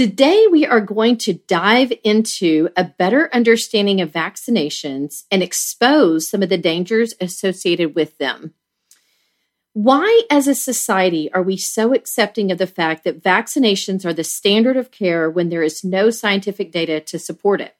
Today, 0.00 0.46
we 0.50 0.64
are 0.64 0.80
going 0.80 1.18
to 1.18 1.34
dive 1.34 1.92
into 2.02 2.70
a 2.74 2.84
better 2.84 3.28
understanding 3.34 4.00
of 4.00 4.10
vaccinations 4.10 5.24
and 5.30 5.42
expose 5.42 6.26
some 6.26 6.42
of 6.42 6.48
the 6.48 6.56
dangers 6.56 7.12
associated 7.20 7.94
with 7.94 8.16
them. 8.16 8.54
Why, 9.74 10.22
as 10.30 10.48
a 10.48 10.54
society, 10.54 11.30
are 11.34 11.42
we 11.42 11.58
so 11.58 11.92
accepting 11.92 12.50
of 12.50 12.56
the 12.56 12.66
fact 12.66 13.04
that 13.04 13.22
vaccinations 13.22 14.06
are 14.06 14.14
the 14.14 14.24
standard 14.24 14.78
of 14.78 14.90
care 14.90 15.28
when 15.28 15.50
there 15.50 15.62
is 15.62 15.84
no 15.84 16.08
scientific 16.08 16.72
data 16.72 17.00
to 17.00 17.18
support 17.18 17.60
it? 17.60 17.76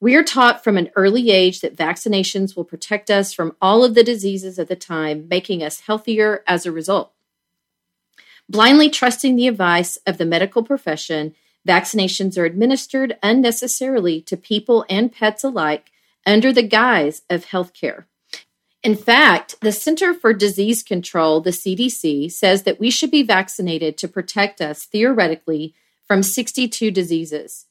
We 0.00 0.16
are 0.16 0.24
taught 0.24 0.64
from 0.64 0.76
an 0.76 0.90
early 0.96 1.30
age 1.30 1.60
that 1.60 1.76
vaccinations 1.76 2.56
will 2.56 2.64
protect 2.64 3.12
us 3.12 3.32
from 3.32 3.54
all 3.62 3.84
of 3.84 3.94
the 3.94 4.02
diseases 4.02 4.58
of 4.58 4.66
the 4.66 4.74
time, 4.74 5.28
making 5.28 5.62
us 5.62 5.82
healthier 5.82 6.42
as 6.48 6.66
a 6.66 6.72
result. 6.72 7.12
Blindly 8.48 8.88
trusting 8.88 9.36
the 9.36 9.48
advice 9.48 9.98
of 10.06 10.18
the 10.18 10.24
medical 10.24 10.62
profession, 10.62 11.34
vaccinations 11.66 12.38
are 12.38 12.46
administered 12.46 13.18
unnecessarily 13.22 14.22
to 14.22 14.36
people 14.36 14.86
and 14.88 15.12
pets 15.12 15.44
alike 15.44 15.90
under 16.26 16.52
the 16.52 16.62
guise 16.62 17.22
of 17.28 17.46
healthcare. 17.46 18.04
In 18.82 18.94
fact, 18.94 19.56
the 19.60 19.72
Center 19.72 20.14
for 20.14 20.32
Disease 20.32 20.82
Control, 20.82 21.40
the 21.40 21.50
CDC, 21.50 22.30
says 22.30 22.62
that 22.62 22.78
we 22.78 22.90
should 22.90 23.10
be 23.10 23.22
vaccinated 23.22 23.98
to 23.98 24.08
protect 24.08 24.60
us 24.60 24.84
theoretically 24.84 25.74
from 26.06 26.22
62 26.22 26.90
diseases. 26.90 27.66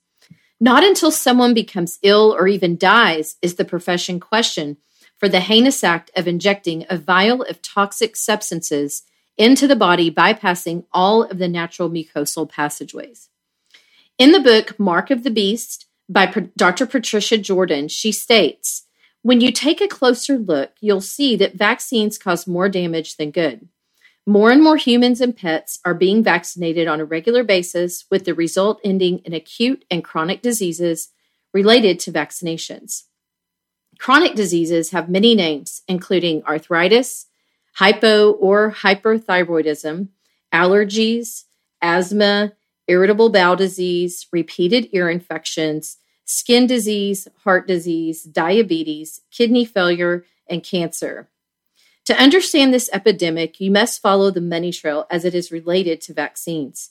Not 0.59 0.83
until 0.83 1.11
someone 1.11 1.53
becomes 1.53 1.99
ill 2.03 2.35
or 2.37 2.47
even 2.47 2.77
dies 2.77 3.37
is 3.41 3.55
the 3.55 3.65
profession 3.65 4.19
questioned 4.19 4.77
for 5.17 5.29
the 5.29 5.39
heinous 5.39 5.83
act 5.83 6.11
of 6.15 6.27
injecting 6.27 6.85
a 6.89 6.97
vial 6.97 7.41
of 7.43 7.61
toxic 7.61 8.15
substances 8.15 9.03
into 9.37 9.67
the 9.67 9.75
body, 9.75 10.11
bypassing 10.11 10.85
all 10.91 11.23
of 11.23 11.37
the 11.37 11.47
natural 11.47 11.89
mucosal 11.89 12.49
passageways. 12.49 13.29
In 14.17 14.31
the 14.31 14.39
book 14.39 14.79
Mark 14.79 15.11
of 15.11 15.23
the 15.23 15.29
Beast 15.29 15.85
by 16.09 16.25
Dr. 16.55 16.85
Patricia 16.85 17.37
Jordan, 17.37 17.87
she 17.87 18.11
states 18.11 18.87
When 19.21 19.41
you 19.41 19.51
take 19.51 19.81
a 19.81 19.87
closer 19.87 20.37
look, 20.37 20.71
you'll 20.79 21.01
see 21.01 21.35
that 21.35 21.55
vaccines 21.55 22.17
cause 22.17 22.47
more 22.47 22.69
damage 22.69 23.17
than 23.17 23.31
good. 23.31 23.67
More 24.25 24.51
and 24.51 24.61
more 24.61 24.75
humans 24.75 25.21
and 25.21 25.37
pets 25.37 25.79
are 25.85 25.93
being 25.93 26.21
vaccinated 26.23 26.87
on 26.87 26.99
a 26.99 27.05
regular 27.05 27.43
basis, 27.43 28.05
with 28.11 28.25
the 28.25 28.33
result 28.33 28.81
ending 28.83 29.19
in 29.19 29.33
acute 29.33 29.85
and 29.89 30.03
chronic 30.03 30.41
diseases 30.41 31.09
related 31.53 31.99
to 32.01 32.11
vaccinations. 32.11 33.03
Chronic 33.99 34.35
diseases 34.35 34.91
have 34.91 35.09
many 35.09 35.33
names, 35.33 35.81
including 35.87 36.43
arthritis, 36.43 37.27
hypo 37.77 38.31
or 38.31 38.71
hyperthyroidism, 38.71 40.07
allergies, 40.51 41.43
asthma, 41.79 42.53
irritable 42.87 43.29
bowel 43.29 43.55
disease, 43.55 44.25
repeated 44.31 44.89
ear 44.93 45.09
infections, 45.09 45.97
skin 46.25 46.65
disease, 46.65 47.27
heart 47.43 47.67
disease, 47.67 48.23
diabetes, 48.23 49.21
kidney 49.29 49.63
failure, 49.63 50.25
and 50.47 50.63
cancer. 50.63 51.29
To 52.05 52.19
understand 52.19 52.73
this 52.73 52.89
epidemic, 52.91 53.59
you 53.59 53.69
must 53.69 54.01
follow 54.01 54.31
the 54.31 54.41
money 54.41 54.71
trail 54.71 55.05
as 55.11 55.23
it 55.23 55.35
is 55.35 55.51
related 55.51 56.01
to 56.01 56.13
vaccines. 56.13 56.89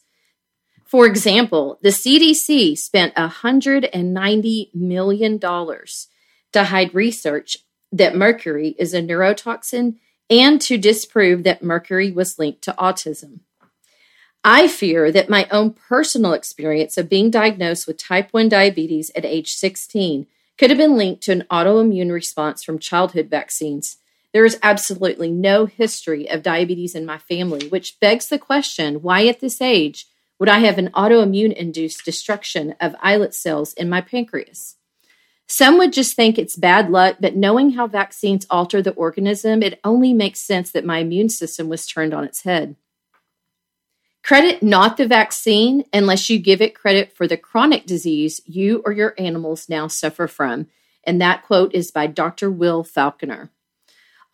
For 0.85 1.05
example, 1.05 1.81
the 1.83 1.89
CDC 1.89 2.77
spent 2.77 3.13
$190 3.17 4.75
million 4.75 5.41
to 5.41 6.65
hide 6.65 6.95
research 6.95 7.57
that 7.91 8.15
mercury 8.15 8.77
is 8.79 8.95
a 8.95 9.03
neurotoxin 9.03 9.97
and 10.29 10.61
to 10.63 10.79
disprove 10.79 11.43
that 11.45 11.63
mercury 11.63 12.11
was 12.11 12.39
linked 12.39 12.63
to 12.63 12.75
autism. 12.79 13.41
I 14.45 14.69
fear 14.69 15.11
that 15.11 15.29
my 15.29 15.49
own 15.51 15.73
personal 15.73 16.33
experience 16.33 16.97
of 16.97 17.09
being 17.09 17.31
diagnosed 17.31 17.87
with 17.87 17.97
type 17.97 18.29
1 18.31 18.49
diabetes 18.49 19.11
at 19.17 19.25
age 19.25 19.53
16 19.55 20.27
could 20.57 20.71
have 20.71 20.79
been 20.79 20.97
linked 20.97 21.23
to 21.25 21.33
an 21.33 21.45
autoimmune 21.51 22.13
response 22.13 22.63
from 22.63 22.79
childhood 22.79 23.29
vaccines. 23.29 23.99
There 24.33 24.45
is 24.45 24.59
absolutely 24.63 25.31
no 25.31 25.67
history 25.67 26.29
of 26.29 26.43
diabetes 26.43 26.95
in 26.95 27.05
my 27.05 27.19
family, 27.19 27.69
which 27.69 27.99
begs 28.01 28.29
the 28.29 28.39
question 28.39 29.03
why 29.03 29.27
at 29.27 29.41
this 29.41 29.61
age 29.61 30.07
would 30.39 30.49
I 30.49 30.61
have 30.61 30.79
an 30.79 30.91
autoimmune 30.91 31.53
induced 31.53 32.05
destruction 32.05 32.75
of 32.81 32.95
islet 33.01 33.35
cells 33.35 33.73
in 33.73 33.89
my 33.89 34.01
pancreas? 34.01 34.76
Some 35.47 35.79
would 35.79 35.93
just 35.93 36.17
think 36.17 36.39
it's 36.39 36.57
bad 36.57 36.91
luck, 36.91 37.19
but 37.21 37.37
knowing 37.37 37.71
how 37.71 37.87
vaccines 37.87 38.47
alter 38.51 38.83
the 38.83 38.93
organism, 38.93 39.63
it 39.63 39.79
only 39.85 40.13
makes 40.13 40.41
sense 40.41 40.73
that 40.73 40.85
my 40.85 40.99
immune 40.99 41.29
system 41.29 41.69
was 41.69 41.87
turned 41.87 42.13
on 42.13 42.25
its 42.25 42.43
head. 42.43 42.75
Credit 44.25 44.61
not 44.61 44.97
the 44.97 45.07
vaccine 45.07 45.85
unless 45.93 46.29
you 46.29 46.41
give 46.41 46.61
it 46.61 46.75
credit 46.75 47.17
for 47.17 47.29
the 47.29 47.37
chronic 47.37 47.87
disease 47.87 48.41
you 48.45 48.83
or 48.85 48.91
your 48.91 49.15
animals 49.19 49.69
now 49.69 49.87
suffer 49.87 50.27
from. 50.27 50.67
And 51.05 51.21
that 51.21 51.45
quote 51.45 51.73
is 51.73 51.93
by 51.93 52.09
Dr. 52.09 52.51
Will 52.51 52.83
Falconer. 52.83 53.51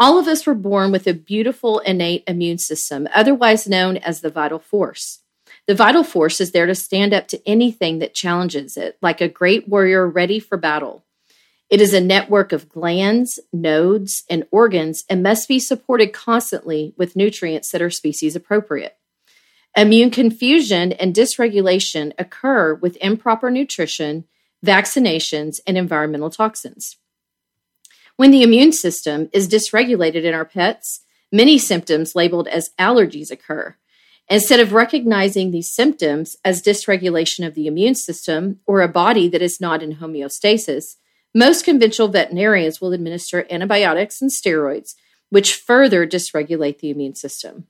All 0.01 0.19
of 0.19 0.27
us 0.27 0.47
were 0.47 0.55
born 0.55 0.93
with 0.93 1.07
a 1.07 1.13
beautiful 1.13 1.81
innate 1.81 2.25
immune 2.27 2.57
system, 2.57 3.07
otherwise 3.15 3.69
known 3.69 3.99
as 3.99 4.23
the 4.23 4.31
vital 4.31 4.59
force. 4.59 5.21
The 5.69 5.75
vital 5.75 6.03
force 6.03 6.41
is 6.41 6.51
there 6.51 6.67
to 6.67 6.75
stand 6.75 7.15
up 7.15 7.29
to 7.29 7.49
anything 7.49 8.01
that 8.01 8.15
challenges 8.15 8.77
it, 8.77 8.99
like 9.01 9.21
a 9.21 9.29
great 9.29 9.69
warrior 9.69 10.09
ready 10.09 10.41
for 10.41 10.57
battle. 10.57 11.05
It 11.71 11.81
is 11.81 11.95
a 11.95 12.01
network 12.01 12.53
of 12.53 12.69
glands, 12.69 13.39
nodes, 13.53 14.25
and 14.29 14.45
organs 14.51 15.05
and 15.09 15.23
must 15.23 15.49
be 15.49 15.59
supported 15.59 16.13
constantly 16.13 16.93
with 16.99 17.17
nutrients 17.17 17.71
that 17.71 17.81
are 17.81 17.91
species 17.91 18.37
appropriate. 18.37 18.97
Immune 19.75 20.11
confusion 20.11 20.93
and 20.93 21.15
dysregulation 21.15 22.13
occur 22.19 22.75
with 22.75 22.99
improper 23.01 23.51
nutrition, 23.51 24.25
vaccinations, 24.65 25.61
and 25.67 25.79
environmental 25.79 26.29
toxins. 26.29 26.97
When 28.17 28.33
the 28.33 28.43
immune 28.43 28.73
system 28.73 29.31
is 29.33 29.49
dysregulated 29.49 30.25
in 30.25 30.35
our 30.35 30.45
pets, 30.45 31.01
many 31.33 31.57
symptoms 31.57 32.15
labeled 32.15 32.49
as 32.49 32.71
allergies 32.79 33.31
occur. 33.31 33.77
Instead 34.29 34.61
of 34.61 34.73
recognizing 34.73 35.51
these 35.51 35.75
symptoms 35.75 36.37
as 36.45 36.63
dysregulation 36.63 37.47
of 37.47 37.55
the 37.55 37.67
immune 37.67 37.95
system 37.95 38.61
or 38.67 38.81
a 38.81 38.89
body 38.89 39.29
that 39.29 39.43
is 39.43 39.61
not 39.61 39.83
in 39.83 39.97
homeostasis, 39.97 40.97
most 41.35 41.65
conventional 41.65 42.09
veterinarians 42.09 42.81
will 42.81 42.93
administer 42.93 43.47
antibiotics 43.51 44.21
and 44.21 44.31
steroids, 44.31 44.95
which 45.31 45.55
further 45.55 46.07
dysregulate 46.07 46.79
the 46.79 46.91
immune 46.91 47.15
system. 47.15 47.67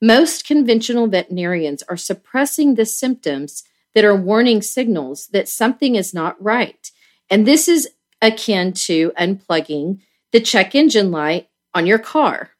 Most 0.00 0.46
conventional 0.46 1.06
veterinarians 1.06 1.82
are 1.84 1.96
suppressing 1.96 2.74
the 2.74 2.86
symptoms 2.86 3.62
that 3.94 4.04
are 4.04 4.16
warning 4.16 4.60
signals 4.60 5.28
that 5.28 5.48
something 5.48 5.94
is 5.94 6.12
not 6.12 6.42
right. 6.42 6.90
And 7.30 7.46
this 7.46 7.68
is 7.68 7.88
akin 8.20 8.72
to 8.72 9.12
unplugging 9.18 10.00
the 10.32 10.40
check 10.40 10.74
engine 10.74 11.10
light 11.10 11.48
on 11.74 11.86
your 11.86 11.98
car. 11.98 12.50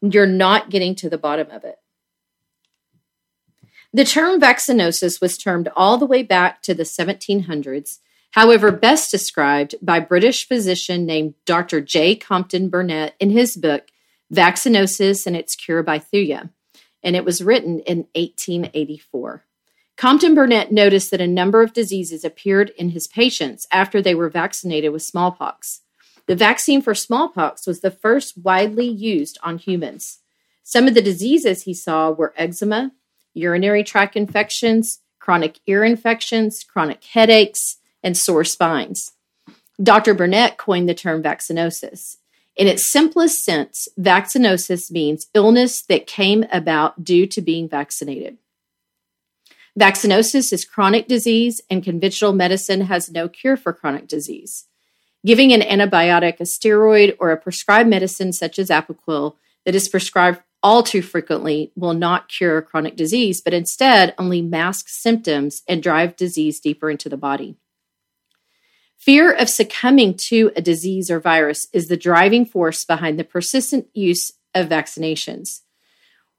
You're 0.00 0.26
not 0.26 0.70
getting 0.70 0.94
to 0.96 1.10
the 1.10 1.18
bottom 1.18 1.50
of 1.50 1.64
it. 1.64 1.76
The 3.92 4.04
term 4.04 4.38
vaccinosis 4.38 5.20
was 5.20 5.38
termed 5.38 5.68
all 5.74 5.96
the 5.96 6.06
way 6.06 6.22
back 6.22 6.62
to 6.62 6.74
the 6.74 6.82
1700s, 6.82 8.00
however, 8.32 8.70
best 8.70 9.10
described 9.10 9.74
by 9.80 9.98
British 9.98 10.46
physician 10.46 11.06
named 11.06 11.34
Dr. 11.46 11.80
J. 11.80 12.14
Compton 12.14 12.68
Burnett 12.68 13.14
in 13.18 13.30
his 13.30 13.56
book, 13.56 13.88
Vaccinosis 14.32 15.26
and 15.26 15.34
Its 15.34 15.56
Cure 15.56 15.82
by 15.82 15.98
Thuya, 15.98 16.50
and 17.02 17.16
it 17.16 17.24
was 17.24 17.42
written 17.42 17.80
in 17.80 18.06
1884. 18.14 19.44
Compton 19.96 20.34
Burnett 20.34 20.70
noticed 20.70 21.10
that 21.10 21.22
a 21.22 21.26
number 21.26 21.62
of 21.62 21.72
diseases 21.72 22.24
appeared 22.24 22.70
in 22.76 22.90
his 22.90 23.08
patients 23.08 23.66
after 23.72 24.02
they 24.02 24.14
were 24.14 24.28
vaccinated 24.28 24.92
with 24.92 25.02
smallpox. 25.02 25.80
The 26.26 26.36
vaccine 26.36 26.82
for 26.82 26.94
smallpox 26.94 27.66
was 27.66 27.80
the 27.80 27.90
first 27.90 28.36
widely 28.36 28.86
used 28.86 29.38
on 29.42 29.56
humans. 29.56 30.18
Some 30.62 30.86
of 30.86 30.92
the 30.92 31.00
diseases 31.00 31.62
he 31.62 31.72
saw 31.72 32.10
were 32.10 32.34
eczema, 32.36 32.92
urinary 33.38 33.84
tract 33.84 34.16
infections, 34.16 35.00
chronic 35.18 35.60
ear 35.66 35.84
infections, 35.84 36.64
chronic 36.64 37.04
headaches, 37.04 37.78
and 38.02 38.16
sore 38.16 38.44
spines. 38.44 39.12
Dr. 39.82 40.14
Burnett 40.14 40.56
coined 40.56 40.88
the 40.88 40.94
term 40.94 41.22
vaccinosis. 41.22 42.16
In 42.56 42.66
its 42.66 42.90
simplest 42.90 43.44
sense, 43.44 43.86
vaccinosis 43.98 44.90
means 44.90 45.28
illness 45.32 45.82
that 45.82 46.08
came 46.08 46.44
about 46.50 47.04
due 47.04 47.26
to 47.28 47.40
being 47.40 47.68
vaccinated. 47.68 48.38
Vaccinosis 49.78 50.52
is 50.52 50.64
chronic 50.64 51.06
disease, 51.06 51.60
and 51.70 51.84
conventional 51.84 52.32
medicine 52.32 52.80
has 52.82 53.10
no 53.10 53.28
cure 53.28 53.56
for 53.56 53.72
chronic 53.72 54.08
disease. 54.08 54.66
Giving 55.24 55.52
an 55.52 55.60
antibiotic, 55.60 56.40
a 56.40 56.44
steroid, 56.44 57.16
or 57.20 57.30
a 57.30 57.36
prescribed 57.36 57.88
medicine 57.88 58.32
such 58.32 58.58
as 58.58 58.70
Apoquel 58.70 59.36
that 59.64 59.76
is 59.76 59.88
prescribed 59.88 60.40
all 60.62 60.82
too 60.82 61.02
frequently 61.02 61.72
will 61.76 61.94
not 61.94 62.28
cure 62.28 62.62
chronic 62.62 62.96
disease, 62.96 63.40
but 63.40 63.54
instead 63.54 64.14
only 64.18 64.42
mask 64.42 64.88
symptoms 64.88 65.62
and 65.68 65.82
drive 65.82 66.16
disease 66.16 66.60
deeper 66.60 66.90
into 66.90 67.08
the 67.08 67.16
body. 67.16 67.56
Fear 68.96 69.32
of 69.32 69.48
succumbing 69.48 70.14
to 70.28 70.50
a 70.56 70.60
disease 70.60 71.10
or 71.10 71.20
virus 71.20 71.68
is 71.72 71.86
the 71.86 71.96
driving 71.96 72.44
force 72.44 72.84
behind 72.84 73.18
the 73.18 73.24
persistent 73.24 73.86
use 73.94 74.32
of 74.54 74.68
vaccinations. 74.68 75.60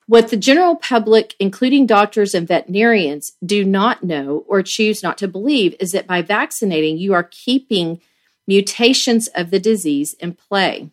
What 0.08 0.30
the 0.30 0.38
general 0.38 0.76
public, 0.76 1.36
including 1.40 1.86
doctors 1.86 2.34
and 2.34 2.48
veterinarians, 2.48 3.34
do 3.46 3.64
not 3.64 4.04
know 4.04 4.44
or 4.48 4.64
choose 4.64 5.04
not 5.04 5.18
to 5.20 5.28
believe 5.28 5.76
is 5.80 5.92
that 5.92 6.08
by 6.08 6.22
vaccinating, 6.22 6.98
you 6.98 7.14
are 7.14 7.24
keeping 7.24 8.02
mutations 8.48 9.28
of 9.30 9.52
the 9.52 9.60
disease 9.60 10.16
in 10.16 10.34
play. 10.34 10.90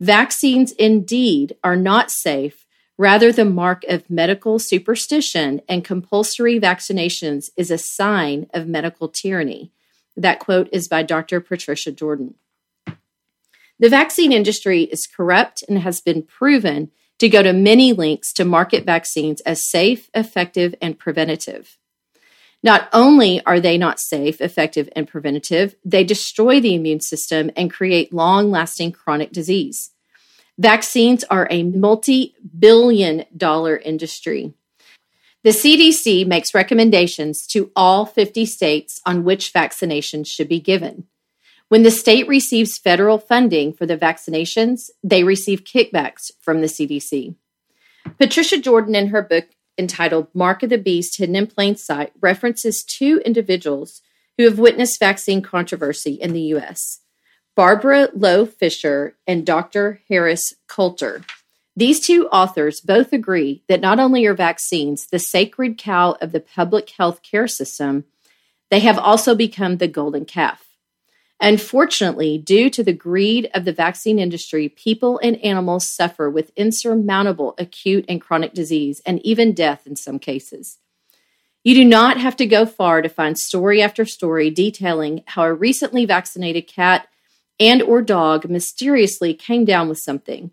Vaccines 0.00 0.72
indeed 0.72 1.56
are 1.64 1.76
not 1.76 2.10
safe, 2.10 2.66
rather, 2.98 3.32
the 3.32 3.44
mark 3.44 3.84
of 3.88 4.10
medical 4.10 4.58
superstition, 4.58 5.62
and 5.68 5.84
compulsory 5.84 6.60
vaccinations 6.60 7.50
is 7.56 7.70
a 7.70 7.78
sign 7.78 8.46
of 8.52 8.66
medical 8.66 9.08
tyranny. 9.08 9.72
That 10.16 10.38
quote 10.38 10.68
is 10.72 10.88
by 10.88 11.02
Dr. 11.02 11.40
Patricia 11.40 11.92
Jordan. 11.92 12.34
The 13.78 13.88
vaccine 13.90 14.32
industry 14.32 14.84
is 14.84 15.06
corrupt 15.06 15.62
and 15.68 15.78
has 15.78 16.00
been 16.00 16.22
proven 16.22 16.90
to 17.18 17.28
go 17.28 17.42
to 17.42 17.52
many 17.52 17.92
lengths 17.92 18.32
to 18.34 18.44
market 18.44 18.84
vaccines 18.84 19.40
as 19.42 19.64
safe, 19.64 20.10
effective, 20.14 20.74
and 20.80 20.98
preventative. 20.98 21.78
Not 22.66 22.88
only 22.92 23.40
are 23.46 23.60
they 23.60 23.78
not 23.78 24.00
safe, 24.00 24.40
effective, 24.40 24.88
and 24.96 25.06
preventative, 25.06 25.76
they 25.84 26.02
destroy 26.02 26.58
the 26.58 26.74
immune 26.74 26.98
system 26.98 27.48
and 27.54 27.72
create 27.72 28.12
long 28.12 28.50
lasting 28.50 28.90
chronic 28.90 29.30
disease. 29.30 29.92
Vaccines 30.58 31.22
are 31.30 31.46
a 31.48 31.62
multi 31.62 32.34
billion 32.58 33.24
dollar 33.36 33.76
industry. 33.76 34.52
The 35.44 35.50
CDC 35.50 36.26
makes 36.26 36.54
recommendations 36.54 37.46
to 37.52 37.70
all 37.76 38.04
50 38.04 38.44
states 38.46 39.00
on 39.06 39.22
which 39.22 39.52
vaccinations 39.54 40.26
should 40.26 40.48
be 40.48 40.58
given. 40.58 41.06
When 41.68 41.84
the 41.84 41.92
state 41.92 42.26
receives 42.26 42.78
federal 42.78 43.18
funding 43.18 43.74
for 43.74 43.86
the 43.86 43.96
vaccinations, 43.96 44.90
they 45.04 45.22
receive 45.22 45.62
kickbacks 45.62 46.32
from 46.40 46.62
the 46.62 46.66
CDC. 46.66 47.36
Patricia 48.18 48.58
Jordan, 48.58 48.96
in 48.96 49.08
her 49.08 49.22
book 49.22 49.46
entitled 49.78 50.28
Mark 50.34 50.62
of 50.62 50.70
the 50.70 50.78
Beast 50.78 51.18
Hidden 51.18 51.36
in 51.36 51.46
Plain 51.46 51.76
Sight, 51.76 52.12
references 52.20 52.84
two 52.84 53.20
individuals 53.24 54.02
who 54.36 54.44
have 54.44 54.58
witnessed 54.58 55.00
vaccine 55.00 55.42
controversy 55.42 56.12
in 56.14 56.32
the 56.32 56.42
U.S. 56.42 57.00
Barbara 57.54 58.08
Loe 58.14 58.44
Fisher 58.46 59.16
and 59.26 59.46
Dr. 59.46 60.02
Harris 60.08 60.54
Coulter. 60.68 61.22
These 61.74 62.06
two 62.06 62.26
authors 62.28 62.80
both 62.80 63.12
agree 63.12 63.62
that 63.68 63.80
not 63.80 64.00
only 64.00 64.24
are 64.26 64.34
vaccines 64.34 65.06
the 65.06 65.18
sacred 65.18 65.76
cow 65.76 66.16
of 66.20 66.32
the 66.32 66.40
public 66.40 66.90
health 66.90 67.22
care 67.22 67.46
system, 67.46 68.04
they 68.70 68.80
have 68.80 68.98
also 68.98 69.34
become 69.34 69.76
the 69.76 69.88
golden 69.88 70.24
calf. 70.24 70.66
Unfortunately, 71.40 72.38
due 72.38 72.70
to 72.70 72.82
the 72.82 72.94
greed 72.94 73.50
of 73.52 73.64
the 73.66 73.72
vaccine 73.72 74.18
industry, 74.18 74.70
people 74.70 75.20
and 75.22 75.36
animals 75.44 75.86
suffer 75.86 76.30
with 76.30 76.50
insurmountable 76.56 77.54
acute 77.58 78.06
and 78.08 78.20
chronic 78.20 78.54
disease 78.54 79.02
and 79.04 79.24
even 79.24 79.52
death 79.52 79.86
in 79.86 79.96
some 79.96 80.18
cases. 80.18 80.78
You 81.62 81.74
do 81.74 81.84
not 81.84 82.18
have 82.18 82.36
to 82.36 82.46
go 82.46 82.64
far 82.64 83.02
to 83.02 83.08
find 83.08 83.38
story 83.38 83.82
after 83.82 84.06
story 84.06 84.50
detailing 84.50 85.24
how 85.26 85.42
a 85.42 85.52
recently 85.52 86.06
vaccinated 86.06 86.66
cat 86.66 87.08
and 87.58 87.82
or 87.82 88.02
dog 88.02 88.48
mysteriously 88.48 89.34
came 89.34 89.64
down 89.64 89.88
with 89.88 89.98
something. 89.98 90.52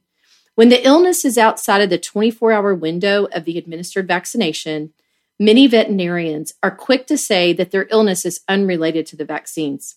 When 0.55 0.69
the 0.69 0.85
illness 0.85 1.23
is 1.23 1.37
outside 1.37 1.81
of 1.81 1.89
the 1.89 1.99
24-hour 1.99 2.75
window 2.75 3.27
of 3.31 3.45
the 3.45 3.57
administered 3.57 4.07
vaccination, 4.07 4.91
many 5.39 5.65
veterinarians 5.67 6.53
are 6.61 6.75
quick 6.75 7.07
to 7.07 7.17
say 7.17 7.53
that 7.53 7.71
their 7.71 7.87
illness 7.89 8.25
is 8.25 8.41
unrelated 8.49 9.05
to 9.07 9.15
the 9.15 9.25
vaccines. 9.25 9.95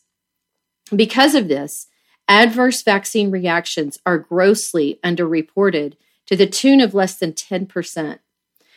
Because 0.94 1.34
of 1.34 1.48
this, 1.48 1.88
adverse 2.28 2.82
vaccine 2.82 3.30
reactions 3.30 3.98
are 4.06 4.18
grossly 4.18 5.00
underreported 5.02 5.94
to 6.26 6.36
the 6.36 6.46
tune 6.46 6.80
of 6.80 6.94
less 6.94 7.18
than 7.18 7.32
10%. 7.32 8.18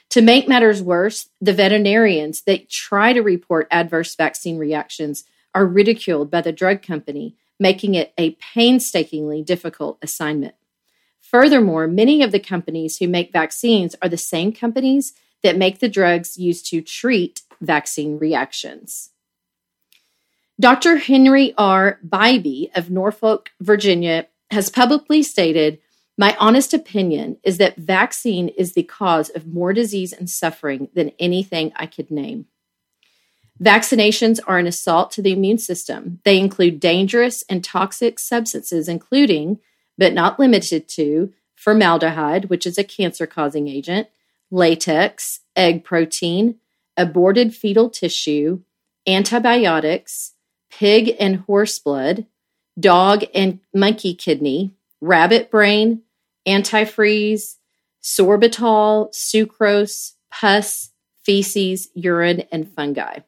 To 0.09 0.21
make 0.21 0.47
matters 0.47 0.81
worse, 0.81 1.29
the 1.39 1.53
veterinarians 1.53 2.41
that 2.41 2.69
try 2.69 3.13
to 3.13 3.21
report 3.21 3.67
adverse 3.69 4.15
vaccine 4.15 4.57
reactions 4.57 5.23
are 5.53 5.67
ridiculed 5.67 6.31
by 6.31 6.41
the 6.41 6.51
drug 6.51 6.81
company, 6.81 7.35
making 7.59 7.93
it 7.93 8.13
a 8.17 8.31
painstakingly 8.53 9.43
difficult 9.43 9.99
assignment. 10.01 10.55
Furthermore, 11.21 11.87
many 11.87 12.23
of 12.23 12.31
the 12.31 12.39
companies 12.39 12.97
who 12.97 13.07
make 13.07 13.31
vaccines 13.31 13.95
are 14.01 14.09
the 14.09 14.17
same 14.17 14.51
companies 14.51 15.13
that 15.43 15.57
make 15.57 15.77
the 15.77 15.89
drugs 15.89 16.37
used 16.37 16.65
to 16.67 16.81
treat 16.81 17.41
vaccine 17.61 18.17
reactions. 18.17 19.11
Dr. 20.59 20.97
Henry 20.97 21.53
R. 21.57 21.99
Bybee 22.05 22.69
of 22.75 22.91
Norfolk, 22.91 23.51
Virginia, 23.61 24.27
has 24.51 24.69
publicly 24.69 25.23
stated 25.23 25.79
My 26.17 26.35
honest 26.37 26.73
opinion 26.73 27.37
is 27.43 27.59
that 27.59 27.77
vaccine 27.77 28.49
is 28.49 28.73
the 28.73 28.83
cause 28.83 29.29
of 29.29 29.47
more 29.47 29.71
disease 29.71 30.11
and 30.11 30.29
suffering 30.29 30.89
than 30.93 31.13
anything 31.17 31.71
I 31.77 31.85
could 31.85 32.11
name. 32.11 32.47
Vaccinations 33.61 34.41
are 34.47 34.57
an 34.57 34.67
assault 34.67 35.11
to 35.11 35.21
the 35.21 35.31
immune 35.31 35.59
system. 35.59 36.19
They 36.25 36.37
include 36.37 36.81
dangerous 36.81 37.45
and 37.47 37.63
toxic 37.63 38.19
substances, 38.19 38.89
including, 38.89 39.59
but 39.97 40.13
not 40.13 40.39
limited 40.39 40.89
to, 40.89 41.33
formaldehyde, 41.55 42.49
which 42.49 42.65
is 42.65 42.77
a 42.77 42.83
cancer 42.83 43.25
causing 43.25 43.69
agent, 43.69 44.09
latex, 44.51 45.39
egg 45.55 45.85
protein, 45.85 46.55
aborted 46.97 47.55
fetal 47.55 47.89
tissue, 47.89 48.61
antibiotics, 49.07 50.33
pig 50.71 51.15
and 51.19 51.37
horse 51.37 51.79
blood, 51.79 52.25
dog 52.79 53.23
and 53.33 53.59
monkey 53.73 54.13
kidney, 54.13 54.73
rabbit 55.01 55.51
brain, 55.51 56.01
antifreeze, 56.47 57.55
sorbitol, 58.01 59.13
sucrose, 59.13 60.13
pus, 60.31 60.91
feces, 61.23 61.89
urine, 61.93 62.43
and 62.51 62.71
fungi. 62.73 63.19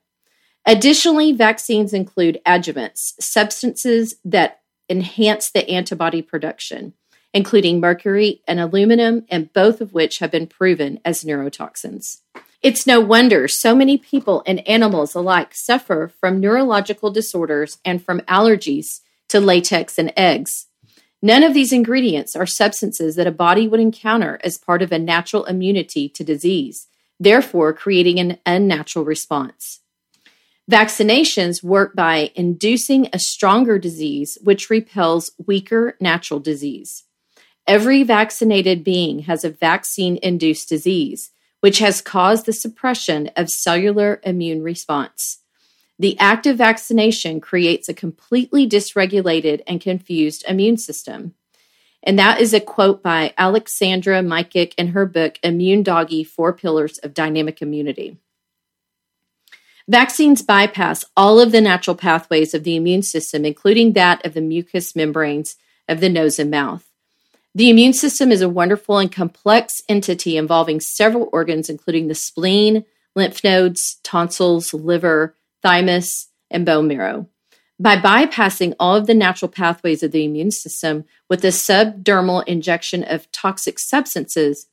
Additionally, 0.65 1.31
vaccines 1.31 1.93
include 1.93 2.39
adjuvants, 2.45 3.13
substances 3.19 4.15
that 4.23 4.61
enhance 4.89 5.49
the 5.49 5.67
antibody 5.69 6.21
production, 6.21 6.93
including 7.33 7.79
mercury 7.79 8.41
and 8.47 8.59
aluminum, 8.59 9.25
and 9.29 9.51
both 9.53 9.81
of 9.81 9.93
which 9.93 10.19
have 10.19 10.31
been 10.31 10.47
proven 10.47 10.99
as 11.03 11.23
neurotoxins. 11.23 12.21
It's 12.61 12.85
no 12.85 12.99
wonder 13.01 13.47
so 13.47 13.73
many 13.73 13.97
people 13.97 14.43
and 14.45 14.67
animals 14.67 15.15
alike 15.15 15.55
suffer 15.55 16.11
from 16.19 16.39
neurological 16.39 17.09
disorders 17.09 17.79
and 17.83 18.03
from 18.03 18.19
allergies 18.21 19.01
to 19.29 19.39
latex 19.39 19.97
and 19.97 20.13
eggs. 20.15 20.67
None 21.23 21.41
of 21.41 21.55
these 21.55 21.73
ingredients 21.73 22.35
are 22.35 22.45
substances 22.45 23.15
that 23.15 23.25
a 23.25 23.31
body 23.31 23.67
would 23.67 23.79
encounter 23.79 24.39
as 24.43 24.59
part 24.59 24.83
of 24.83 24.91
a 24.91 24.99
natural 24.99 25.45
immunity 25.45 26.07
to 26.09 26.23
disease, 26.23 26.87
therefore, 27.19 27.73
creating 27.73 28.19
an 28.19 28.37
unnatural 28.45 29.05
response. 29.05 29.79
Vaccinations 30.69 31.63
work 31.63 31.95
by 31.95 32.31
inducing 32.35 33.09
a 33.11 33.17
stronger 33.17 33.79
disease, 33.79 34.37
which 34.43 34.69
repels 34.69 35.31
weaker 35.47 35.97
natural 35.99 36.39
disease. 36.39 37.05
Every 37.65 38.03
vaccinated 38.03 38.83
being 38.83 39.19
has 39.23 39.43
a 39.43 39.49
vaccine 39.49 40.19
induced 40.21 40.69
disease 40.69 41.31
which 41.61 41.79
has 41.79 42.01
caused 42.01 42.45
the 42.45 42.53
suppression 42.53 43.31
of 43.35 43.49
cellular 43.49 44.19
immune 44.23 44.61
response. 44.61 45.39
The 45.97 46.17
active 46.19 46.57
vaccination 46.57 47.39
creates 47.39 47.87
a 47.87 47.93
completely 47.93 48.67
dysregulated 48.67 49.61
and 49.67 49.79
confused 49.79 50.43
immune 50.47 50.77
system. 50.77 51.35
And 52.03 52.17
that 52.17 52.41
is 52.41 52.53
a 52.53 52.59
quote 52.59 53.03
by 53.03 53.33
Alexandra 53.37 54.21
Mykyk 54.21 54.73
in 54.77 54.87
her 54.89 55.05
book, 55.05 55.37
Immune 55.43 55.83
Doggy 55.83 56.23
Four 56.23 56.53
Pillars 56.53 56.97
of 56.97 57.13
Dynamic 57.13 57.61
Immunity. 57.61 58.17
Vaccines 59.87 60.41
bypass 60.41 61.05
all 61.15 61.39
of 61.39 61.51
the 61.51 61.61
natural 61.61 61.95
pathways 61.95 62.55
of 62.55 62.63
the 62.63 62.75
immune 62.75 63.03
system, 63.03 63.45
including 63.45 63.93
that 63.93 64.25
of 64.25 64.33
the 64.33 64.41
mucous 64.41 64.95
membranes 64.95 65.55
of 65.87 65.99
the 65.99 66.09
nose 66.09 66.39
and 66.39 66.49
mouth. 66.49 66.90
The 67.53 67.69
immune 67.69 67.93
system 67.93 68.31
is 68.31 68.41
a 68.41 68.47
wonderful 68.49 68.97
and 68.97 69.11
complex 69.11 69.81
entity 69.89 70.37
involving 70.37 70.79
several 70.79 71.29
organs, 71.33 71.69
including 71.69 72.07
the 72.07 72.15
spleen, 72.15 72.85
lymph 73.13 73.43
nodes, 73.43 73.99
tonsils, 74.03 74.73
liver, 74.73 75.35
thymus, 75.61 76.29
and 76.49 76.65
bone 76.65 76.87
marrow. 76.87 77.27
By 77.77 77.97
bypassing 77.97 78.75
all 78.79 78.95
of 78.95 79.07
the 79.07 79.13
natural 79.13 79.49
pathways 79.49 80.01
of 80.01 80.11
the 80.11 80.23
immune 80.23 80.51
system 80.51 81.03
with 81.29 81.43
a 81.43 81.49
subdermal 81.49 82.47
injection 82.47 83.03
of 83.03 83.29
toxic 83.31 83.79
substances, 83.79 84.67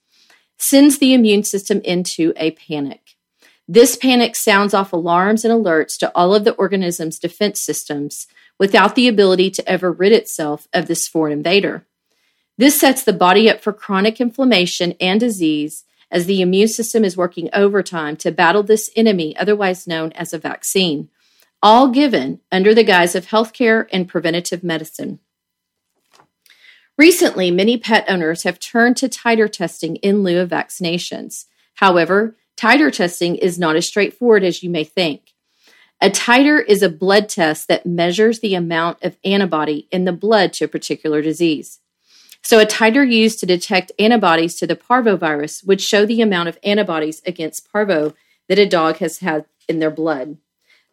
sends 0.59 0.99
the 0.99 1.15
immune 1.15 1.43
system 1.43 1.81
into 1.85 2.33
a 2.37 2.53
panic. 2.53 3.17
This 3.67 3.97
panic 3.97 4.37
sounds 4.37 4.73
off 4.73 4.93
alarms 4.93 5.45
and 5.45 5.53
alerts 5.53 5.99
to 5.99 6.13
all 6.15 6.35
of 6.35 6.45
the 6.45 6.55
organism's 6.55 7.19
defense 7.19 7.61
systems 7.61 8.27
without 8.59 8.95
the 8.95 9.09
ability 9.09 9.51
to 9.53 9.69
ever 9.69 9.91
rid 9.91 10.13
itself 10.13 10.69
of 10.73 10.87
this 10.87 11.09
foreign 11.09 11.33
invader. 11.33 11.87
This 12.59 12.79
sets 12.79 13.05
the 13.05 13.13
body 13.13 13.49
up 13.49 13.61
for 13.61 13.73
chronic 13.73 14.21
inflammation 14.21 14.95
and 15.01 15.21
disease 15.21 15.85
as 16.11 16.27
the 16.27 16.41
immune 16.41 16.67
system 16.67 17.05
is 17.05 17.17
working 17.17 17.49
overtime 17.53 18.17
to 18.17 18.33
battle 18.33 18.65
this 18.65 18.91
enemy, 18.97 19.37
otherwise 19.37 19.87
known 19.87 20.11
as 20.13 20.33
a 20.33 20.39
vaccine, 20.39 21.09
all 21.63 21.89
given 21.89 22.41
under 22.51 22.75
the 22.75 22.83
guise 22.83 23.15
of 23.15 23.27
healthcare 23.27 23.87
and 23.93 24.09
preventative 24.09 24.65
medicine. 24.65 25.21
Recently, 26.97 27.53
many 27.53 27.77
pet 27.77 28.05
owners 28.09 28.43
have 28.43 28.59
turned 28.59 28.97
to 28.97 29.09
titer 29.09 29.51
testing 29.51 29.97
in 29.97 30.25
lieu 30.25 30.41
of 30.41 30.51
vaccinations. 30.51 31.45
However, 31.75 32.37
titer 32.57 32.93
testing 32.93 33.37
is 33.37 33.57
not 33.57 33.77
as 33.77 33.87
straightforward 33.87 34.43
as 34.43 34.65
you 34.65 34.71
may 34.71 34.83
think. 34.83 35.33
A 36.01 36.11
titer 36.11 36.65
is 36.67 36.83
a 36.83 36.89
blood 36.89 37.29
test 37.29 37.69
that 37.69 37.87
measures 37.87 38.41
the 38.41 38.57
amount 38.57 39.05
of 39.05 39.17
antibody 39.25 39.87
in 39.93 40.07
the 40.07 40.13
blood 40.13 40.53
to 40.55 40.65
a 40.65 40.69
particular 40.69 41.23
disease. 41.23 41.79
So, 42.49 42.59
a 42.59 42.65
titer 42.65 43.07
used 43.07 43.41
to 43.41 43.47
detect 43.47 43.93
antibodies 43.99 44.55
to 44.55 44.67
the 44.67 44.75
parvovirus 44.75 45.67
would 45.67 45.83
show 45.83 46.07
the 46.07 46.23
amount 46.23 46.49
of 46.49 46.59
antibodies 46.65 47.21
against 47.27 47.71
parvo 47.71 48.15
that 48.49 48.59
a 48.59 48.67
dog 48.67 48.97
has 49.01 49.19
had 49.19 49.45
in 49.69 49.81
their 49.81 49.91
blood. 49.91 50.39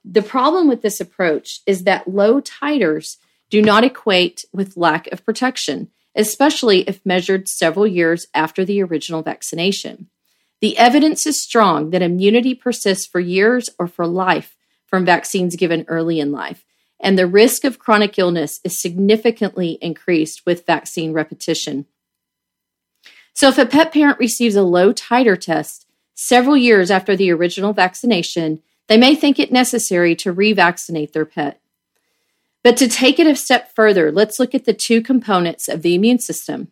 The 0.04 0.22
problem 0.22 0.68
with 0.68 0.82
this 0.82 1.00
approach 1.00 1.62
is 1.66 1.86
that 1.86 2.10
low 2.10 2.42
titers 2.42 3.20
do 3.50 3.62
not 3.62 3.86
equate 3.86 4.44
with 4.52 4.76
lack 4.76 5.08
of 5.14 5.24
protection, 5.24 5.92
especially 6.14 6.82
if 6.90 7.06
measured 7.06 7.48
several 7.48 7.88
years 7.88 8.28
after 8.34 8.66
the 8.66 8.84
original 8.84 9.22
vaccination. 9.22 10.10
The 10.60 10.78
evidence 10.78 11.26
is 11.26 11.42
strong 11.42 11.92
that 11.92 12.02
immunity 12.02 12.54
persists 12.54 13.08
for 13.08 13.22
years 13.22 13.70
or 13.80 13.88
for 13.88 14.06
life 14.06 14.58
from 14.86 15.06
vaccines 15.06 15.56
given 15.56 15.86
early 15.88 16.20
in 16.20 16.34
life, 16.34 16.66
and 17.00 17.18
the 17.18 17.28
risk 17.28 17.64
of 17.64 17.80
chronic 17.80 18.18
illness 18.18 18.60
is 18.64 18.80
significantly 18.80 19.78
increased 19.82 20.46
with 20.46 20.66
vaccine 20.66 21.14
repetition. 21.14 21.86
So, 23.34 23.50
if 23.50 23.58
a 23.58 23.66
pet 23.66 23.92
parent 23.92 24.18
receives 24.20 24.56
a 24.56 24.64
low 24.64 24.94
titer 24.94 25.40
test 25.40 25.86
several 26.14 26.56
years 26.56 26.90
after 26.90 27.16
the 27.16 27.32
original 27.32 27.74
vaccination, 27.74 28.62
they 28.88 28.98
may 28.98 29.16
think 29.16 29.40
it 29.40 29.52
necessary 29.52 30.16
to 30.16 30.34
revaccinate 30.34 31.12
their 31.12 31.26
pet. 31.26 31.60
But 32.64 32.78
to 32.78 32.88
take 32.88 33.20
it 33.20 33.28
a 33.28 33.36
step 33.36 33.76
further, 33.76 34.12
let's 34.12 34.40
look 34.40 34.56
at 34.56 34.66
the 34.66 34.74
two 34.74 35.02
components 35.02 35.68
of 35.68 35.82
the 35.82 35.96
immune 35.96 36.20
system 36.20 36.70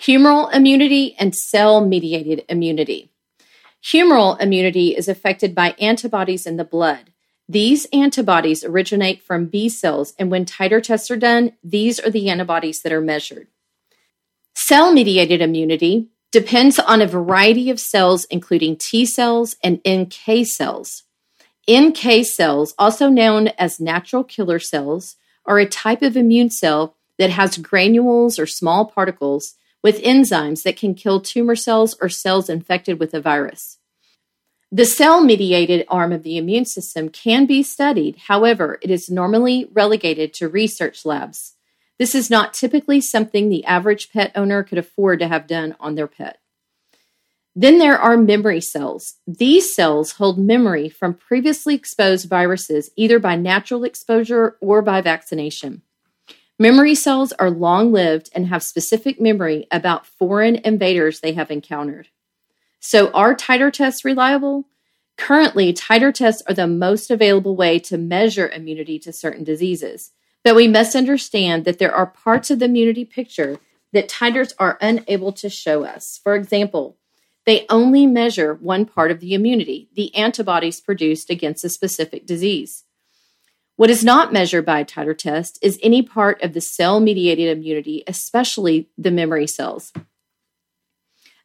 humoral 0.00 0.52
immunity 0.54 1.14
and 1.18 1.34
cell 1.34 1.84
mediated 1.84 2.44
immunity. 2.48 3.10
Humoral 3.82 4.40
immunity 4.40 4.96
is 4.96 5.08
affected 5.08 5.54
by 5.54 5.74
antibodies 5.78 6.46
in 6.46 6.56
the 6.56 6.64
blood. 6.64 7.12
These 7.48 7.86
antibodies 7.92 8.64
originate 8.64 9.22
from 9.22 9.46
B 9.46 9.68
cells, 9.68 10.14
and 10.18 10.30
when 10.30 10.44
titer 10.44 10.82
tests 10.82 11.10
are 11.10 11.16
done, 11.16 11.52
these 11.62 12.00
are 12.00 12.10
the 12.10 12.28
antibodies 12.28 12.82
that 12.82 12.92
are 12.92 13.00
measured. 13.00 13.46
Cell 14.54 14.92
mediated 14.92 15.40
immunity 15.40 16.08
depends 16.32 16.78
on 16.78 17.00
a 17.00 17.06
variety 17.06 17.70
of 17.70 17.78
cells, 17.78 18.24
including 18.26 18.76
T 18.76 19.06
cells 19.06 19.54
and 19.62 19.80
NK 19.88 20.44
cells. 20.44 21.04
NK 21.70 22.24
cells, 22.24 22.74
also 22.78 23.08
known 23.08 23.48
as 23.58 23.80
natural 23.80 24.24
killer 24.24 24.58
cells, 24.58 25.16
are 25.44 25.58
a 25.58 25.68
type 25.68 26.02
of 26.02 26.16
immune 26.16 26.50
cell 26.50 26.96
that 27.18 27.30
has 27.30 27.58
granules 27.58 28.38
or 28.38 28.46
small 28.46 28.86
particles 28.86 29.54
with 29.82 30.02
enzymes 30.02 30.64
that 30.64 30.76
can 30.76 30.94
kill 30.94 31.20
tumor 31.20 31.54
cells 31.54 31.96
or 32.00 32.08
cells 32.08 32.48
infected 32.48 32.98
with 32.98 33.14
a 33.14 33.20
virus. 33.20 33.78
The 34.76 34.84
cell 34.84 35.24
mediated 35.24 35.86
arm 35.88 36.12
of 36.12 36.22
the 36.22 36.36
immune 36.36 36.66
system 36.66 37.08
can 37.08 37.46
be 37.46 37.62
studied, 37.62 38.18
however, 38.26 38.78
it 38.82 38.90
is 38.90 39.08
normally 39.08 39.70
relegated 39.72 40.34
to 40.34 40.50
research 40.50 41.06
labs. 41.06 41.54
This 41.98 42.14
is 42.14 42.28
not 42.28 42.52
typically 42.52 43.00
something 43.00 43.48
the 43.48 43.64
average 43.64 44.12
pet 44.12 44.32
owner 44.34 44.62
could 44.62 44.76
afford 44.76 45.20
to 45.20 45.28
have 45.28 45.46
done 45.46 45.76
on 45.80 45.94
their 45.94 46.06
pet. 46.06 46.40
Then 47.54 47.78
there 47.78 47.98
are 47.98 48.18
memory 48.18 48.60
cells. 48.60 49.14
These 49.26 49.74
cells 49.74 50.12
hold 50.12 50.38
memory 50.38 50.90
from 50.90 51.14
previously 51.14 51.74
exposed 51.74 52.28
viruses, 52.28 52.90
either 52.96 53.18
by 53.18 53.34
natural 53.34 53.82
exposure 53.82 54.58
or 54.60 54.82
by 54.82 55.00
vaccination. 55.00 55.80
Memory 56.58 56.94
cells 56.94 57.32
are 57.32 57.48
long 57.48 57.92
lived 57.92 58.28
and 58.34 58.48
have 58.48 58.62
specific 58.62 59.22
memory 59.22 59.68
about 59.70 60.04
foreign 60.04 60.56
invaders 60.56 61.20
they 61.20 61.32
have 61.32 61.50
encountered. 61.50 62.08
So, 62.80 63.10
are 63.12 63.34
titer 63.34 63.72
tests 63.72 64.04
reliable? 64.04 64.66
Currently, 65.16 65.72
titer 65.72 66.12
tests 66.12 66.42
are 66.46 66.54
the 66.54 66.66
most 66.66 67.10
available 67.10 67.56
way 67.56 67.78
to 67.80 67.96
measure 67.96 68.48
immunity 68.48 68.98
to 69.00 69.12
certain 69.12 69.44
diseases. 69.44 70.12
But 70.44 70.54
we 70.54 70.68
must 70.68 70.94
understand 70.94 71.64
that 71.64 71.78
there 71.78 71.94
are 71.94 72.06
parts 72.06 72.50
of 72.50 72.58
the 72.58 72.66
immunity 72.66 73.04
picture 73.04 73.58
that 73.92 74.08
titers 74.08 74.52
are 74.58 74.78
unable 74.80 75.32
to 75.32 75.48
show 75.48 75.84
us. 75.84 76.20
For 76.22 76.34
example, 76.34 76.96
they 77.46 77.64
only 77.70 78.06
measure 78.06 78.54
one 78.54 78.84
part 78.84 79.10
of 79.10 79.20
the 79.20 79.32
immunity, 79.32 79.88
the 79.94 80.14
antibodies 80.14 80.80
produced 80.80 81.30
against 81.30 81.64
a 81.64 81.68
specific 81.68 82.26
disease. 82.26 82.84
What 83.76 83.90
is 83.90 84.04
not 84.04 84.32
measured 84.32 84.64
by 84.64 84.80
a 84.80 84.84
titer 84.84 85.16
test 85.16 85.58
is 85.62 85.78
any 85.82 86.02
part 86.02 86.42
of 86.42 86.52
the 86.52 86.60
cell 86.60 86.98
mediated 86.98 87.56
immunity, 87.56 88.02
especially 88.06 88.88
the 88.96 89.10
memory 89.10 89.46
cells. 89.46 89.92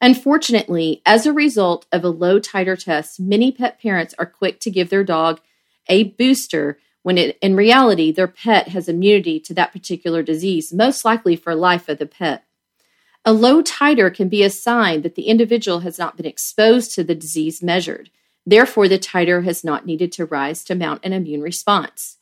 Unfortunately, 0.01 1.01
as 1.05 1.27
a 1.27 1.33
result 1.33 1.85
of 1.91 2.03
a 2.03 2.09
low 2.09 2.39
titer 2.39 2.81
test, 2.81 3.19
many 3.19 3.51
pet 3.51 3.79
parents 3.79 4.15
are 4.17 4.25
quick 4.25 4.59
to 4.61 4.71
give 4.71 4.89
their 4.89 5.03
dog 5.03 5.39
a 5.87 6.05
booster 6.05 6.79
when 7.03 7.17
it, 7.19 7.37
in 7.39 7.55
reality 7.55 8.11
their 8.11 8.27
pet 8.27 8.69
has 8.69 8.89
immunity 8.89 9.39
to 9.39 9.53
that 9.53 9.71
particular 9.71 10.23
disease, 10.23 10.73
most 10.73 11.05
likely 11.05 11.35
for 11.35 11.53
life 11.53 11.87
of 11.87 11.99
the 11.99 12.07
pet. 12.07 12.45
A 13.23 13.33
low 13.33 13.61
titer 13.61 14.13
can 14.13 14.27
be 14.27 14.41
a 14.41 14.49
sign 14.49 15.03
that 15.03 15.13
the 15.13 15.27
individual 15.27 15.81
has 15.81 15.99
not 15.99 16.17
been 16.17 16.25
exposed 16.25 16.95
to 16.95 17.03
the 17.03 17.13
disease 17.13 17.61
measured. 17.61 18.09
Therefore, 18.43 18.87
the 18.87 18.97
titer 18.97 19.43
has 19.43 19.63
not 19.63 19.85
needed 19.85 20.11
to 20.13 20.25
rise 20.25 20.63
to 20.63 20.73
mount 20.73 21.05
an 21.05 21.13
immune 21.13 21.41
response. 21.41 22.17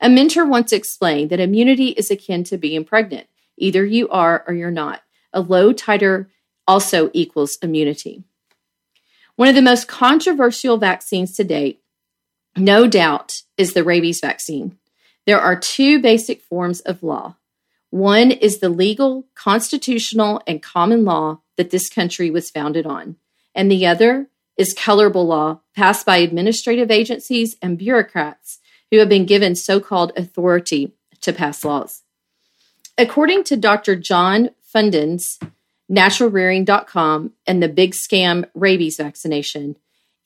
A 0.00 0.08
mentor 0.08 0.46
once 0.46 0.72
explained 0.72 1.30
that 1.30 1.40
immunity 1.40 1.88
is 1.88 2.12
akin 2.12 2.44
to 2.44 2.56
being 2.56 2.84
pregnant. 2.84 3.26
Either 3.56 3.84
you 3.84 4.08
are 4.10 4.44
or 4.46 4.54
you're 4.54 4.70
not. 4.70 5.02
A 5.32 5.40
low 5.40 5.72
titer 5.72 6.26
also 6.66 7.10
equals 7.12 7.58
immunity. 7.62 8.24
One 9.36 9.48
of 9.48 9.54
the 9.54 9.62
most 9.62 9.88
controversial 9.88 10.78
vaccines 10.78 11.34
to 11.36 11.44
date, 11.44 11.82
no 12.56 12.86
doubt, 12.86 13.42
is 13.58 13.74
the 13.74 13.84
rabies 13.84 14.20
vaccine. 14.20 14.78
There 15.26 15.40
are 15.40 15.56
two 15.58 16.00
basic 16.00 16.40
forms 16.40 16.80
of 16.80 17.02
law. 17.02 17.36
One 17.90 18.30
is 18.30 18.58
the 18.58 18.68
legal, 18.68 19.26
constitutional, 19.34 20.40
and 20.46 20.62
common 20.62 21.04
law 21.04 21.40
that 21.56 21.70
this 21.70 21.88
country 21.88 22.30
was 22.30 22.50
founded 22.50 22.86
on, 22.86 23.16
and 23.54 23.70
the 23.70 23.86
other 23.86 24.28
is 24.56 24.74
colorable 24.76 25.26
law 25.26 25.60
passed 25.74 26.06
by 26.06 26.16
administrative 26.16 26.90
agencies 26.90 27.56
and 27.60 27.78
bureaucrats 27.78 28.58
who 28.90 28.98
have 28.98 29.08
been 29.08 29.26
given 29.26 29.54
so 29.54 29.80
called 29.80 30.12
authority 30.16 30.92
to 31.20 31.32
pass 31.32 31.64
laws. 31.64 32.02
According 32.96 33.44
to 33.44 33.56
Dr. 33.56 33.96
John 33.96 34.50
Fudens, 34.74 35.38
naturalrearing.com, 35.90 37.32
and 37.46 37.62
the 37.62 37.68
big 37.68 37.92
scam 37.92 38.44
rabies 38.54 38.96
vaccination, 38.96 39.76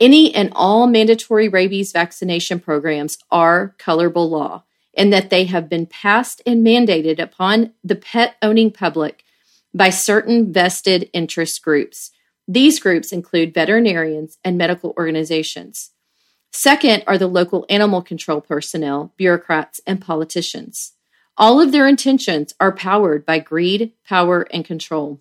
any 0.00 0.34
and 0.34 0.50
all 0.54 0.86
mandatory 0.86 1.48
rabies 1.48 1.92
vaccination 1.92 2.58
programs 2.58 3.18
are 3.30 3.74
colorable 3.78 4.30
law 4.30 4.64
and 4.94 5.12
that 5.12 5.30
they 5.30 5.44
have 5.44 5.68
been 5.68 5.86
passed 5.86 6.42
and 6.46 6.66
mandated 6.66 7.18
upon 7.18 7.72
the 7.84 7.94
pet 7.94 8.36
owning 8.42 8.70
public 8.70 9.24
by 9.72 9.90
certain 9.90 10.52
vested 10.52 11.08
interest 11.12 11.62
groups. 11.62 12.10
These 12.48 12.80
groups 12.80 13.12
include 13.12 13.54
veterinarians 13.54 14.38
and 14.42 14.58
medical 14.58 14.94
organizations. 14.96 15.90
Second 16.52 17.04
are 17.06 17.18
the 17.18 17.28
local 17.28 17.64
animal 17.68 18.02
control 18.02 18.40
personnel, 18.40 19.12
bureaucrats, 19.16 19.80
and 19.86 20.00
politicians. 20.00 20.94
All 21.36 21.60
of 21.60 21.70
their 21.70 21.86
intentions 21.86 22.52
are 22.58 22.72
powered 22.72 23.24
by 23.24 23.38
greed, 23.38 23.92
power, 24.04 24.48
and 24.52 24.64
control. 24.64 25.20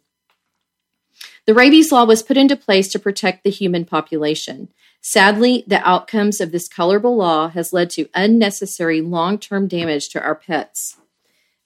The 1.46 1.54
rabies 1.54 1.92
law 1.92 2.06
was 2.06 2.24
put 2.24 2.38
into 2.38 2.56
place 2.56 2.88
to 2.90 3.00
protect 3.00 3.44
the 3.44 3.50
human 3.50 3.86
population. 3.86 4.70
Sadly, 5.02 5.64
the 5.68 5.88
outcomes 5.88 6.42
of 6.42 6.52
this 6.52 6.68
colorable 6.68 7.16
law 7.16 7.50
has 7.50 7.74
led 7.74 7.90
to 7.92 8.10
unnecessary 8.14 9.02
long-term 9.02 9.68
damage 9.68 10.10
to 10.10 10.22
our 10.22 10.36
pets. 10.36 10.98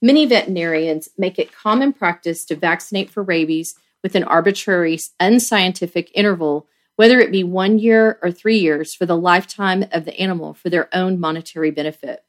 Many 0.01 0.25
veterinarians 0.25 1.09
make 1.17 1.39
it 1.39 1.51
common 1.51 1.93
practice 1.93 2.45
to 2.45 2.55
vaccinate 2.55 3.09
for 3.09 3.23
rabies 3.23 3.75
with 4.03 4.15
an 4.15 4.23
arbitrary, 4.23 4.99
unscientific 5.19 6.11
interval 6.13 6.67
whether 6.95 7.19
it 7.19 7.31
be 7.31 7.43
one 7.43 7.79
year 7.79 8.19
or 8.21 8.31
three 8.31 8.57
years 8.57 8.93
for 8.93 9.05
the 9.05 9.17
lifetime 9.17 9.85
of 9.91 10.05
the 10.05 10.17
animal 10.19 10.53
for 10.53 10.69
their 10.69 10.93
own 10.95 11.19
monetary 11.19 11.71
benefit. 11.71 12.23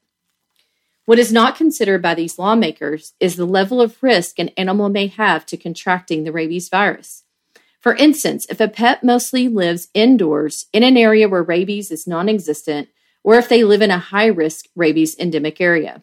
What 1.05 1.19
is 1.19 1.31
not 1.31 1.55
considered 1.55 2.01
by 2.01 2.15
these 2.15 2.39
lawmakers 2.39 3.13
is 3.19 3.35
the 3.35 3.45
level 3.45 3.79
of 3.79 4.01
risk 4.01 4.39
an 4.39 4.49
animal 4.57 4.89
may 4.89 5.07
have 5.07 5.45
to 5.47 5.57
contracting 5.57 6.23
the 6.23 6.31
rabies 6.31 6.67
virus. 6.67 7.23
For 7.79 7.95
instance, 7.95 8.47
if 8.49 8.59
a 8.59 8.67
pet 8.67 9.03
mostly 9.03 9.47
lives 9.47 9.89
indoors 9.93 10.65
in 10.73 10.81
an 10.81 10.97
area 10.97 11.29
where 11.29 11.43
rabies 11.43 11.91
is 11.91 12.07
non 12.07 12.27
existent, 12.27 12.89
or 13.23 13.35
if 13.35 13.47
they 13.47 13.63
live 13.63 13.83
in 13.83 13.91
a 13.91 13.99
high 13.99 14.25
risk 14.25 14.65
rabies 14.75 15.15
endemic 15.19 15.61
area. 15.61 16.01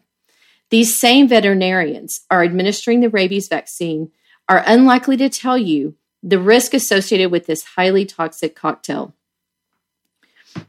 These 0.69 0.97
same 0.97 1.27
veterinarians 1.27 2.21
are 2.31 2.43
administering 2.43 3.01
the 3.01 3.09
rabies 3.09 3.49
vaccine 3.49 4.11
are 4.47 4.63
unlikely 4.65 5.17
to 5.17 5.29
tell 5.29 5.57
you 5.57 5.95
the 6.21 6.39
risk 6.39 6.73
associated 6.73 7.29
with 7.31 7.45
this 7.45 7.63
highly 7.75 8.05
toxic 8.05 8.55
cocktail. 8.55 9.13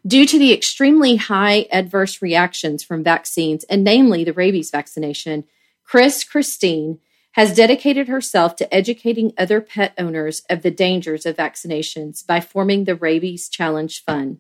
Due 0.07 0.27
to 0.27 0.39
the 0.39 0.53
extremely 0.53 1.17
high 1.17 1.67
adverse 1.73 2.21
reactions 2.21 2.85
from 2.85 3.03
vaccines, 3.03 3.65
and 3.65 3.83
namely 3.83 4.23
the 4.23 4.35
rabies 4.35 4.71
vaccination, 4.71 5.45
Kris 5.83 6.25
Christine 6.25 6.99
has 7.33 7.57
dedicated 7.57 8.07
herself 8.07 8.55
to 8.55 8.73
educating 8.73 9.33
other 9.37 9.61
pet 9.61 9.95
owners 9.99 10.43
of 10.51 10.63
the 10.63 10.71
dangers 10.71 11.27
of 11.27 11.37
vaccinations 11.37 12.25
by 12.25 12.39
forming 12.39 12.85
the 12.85 12.95
Rabies 12.95 13.49
Challenge 13.49 14.05
Fund. 14.05 14.39